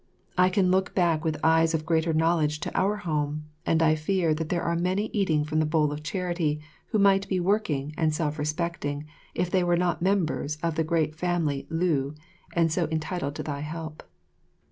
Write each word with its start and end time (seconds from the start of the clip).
I 0.35 0.49
can 0.49 0.71
look 0.71 0.95
back 0.95 1.23
with 1.23 1.37
eyes 1.43 1.75
of 1.75 1.85
greater 1.85 2.11
knowledge 2.11 2.59
to 2.61 2.75
our 2.75 2.95
home, 2.95 3.45
and 3.67 3.83
I 3.83 3.93
fear 3.93 4.33
that 4.33 4.49
there 4.49 4.63
are 4.63 4.75
many 4.75 5.11
eating 5.13 5.43
from 5.43 5.59
the 5.59 5.65
bowl 5.67 5.91
of 5.93 6.01
charity 6.01 6.59
who 6.87 6.97
might 6.97 7.27
be 7.29 7.39
working 7.39 7.93
and 7.99 8.11
self 8.11 8.39
respecting 8.39 9.05
if 9.35 9.51
they 9.51 9.63
were 9.63 9.77
not 9.77 10.01
members 10.01 10.55
of 10.63 10.73
the 10.73 10.83
great 10.83 11.13
family 11.13 11.67
Liu, 11.69 12.15
and 12.53 12.71
so 12.71 12.87
entitled 12.91 13.35
to 13.35 13.43
thy 13.43 13.59
help. 13.59 14.01